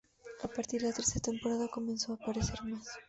[0.43, 2.87] A partir de la tercera temporada comenzó a aparecer más.